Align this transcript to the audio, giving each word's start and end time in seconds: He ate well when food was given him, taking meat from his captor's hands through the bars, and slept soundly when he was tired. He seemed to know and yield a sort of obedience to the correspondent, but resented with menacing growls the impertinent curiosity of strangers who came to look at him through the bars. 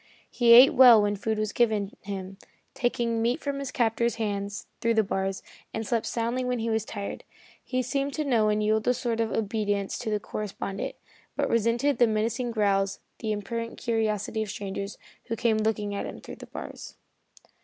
He 0.31 0.53
ate 0.53 0.73
well 0.73 0.99
when 0.99 1.15
food 1.15 1.37
was 1.37 1.53
given 1.53 1.95
him, 2.01 2.39
taking 2.73 3.21
meat 3.21 3.39
from 3.39 3.59
his 3.59 3.69
captor's 3.69 4.15
hands 4.15 4.65
through 4.79 4.95
the 4.95 5.03
bars, 5.03 5.43
and 5.75 5.85
slept 5.85 6.07
soundly 6.07 6.43
when 6.43 6.57
he 6.57 6.71
was 6.71 6.85
tired. 6.85 7.23
He 7.63 7.83
seemed 7.83 8.15
to 8.15 8.25
know 8.25 8.49
and 8.49 8.63
yield 8.63 8.87
a 8.87 8.95
sort 8.95 9.19
of 9.19 9.31
obedience 9.31 9.99
to 9.99 10.09
the 10.09 10.19
correspondent, 10.19 10.95
but 11.35 11.47
resented 11.51 11.99
with 11.99 12.09
menacing 12.09 12.49
growls 12.49 12.99
the 13.19 13.31
impertinent 13.31 13.77
curiosity 13.77 14.41
of 14.41 14.49
strangers 14.49 14.97
who 15.25 15.35
came 15.35 15.57
to 15.57 15.63
look 15.63 15.77
at 15.77 16.05
him 16.07 16.19
through 16.19 16.37
the 16.37 16.47
bars. 16.47 16.95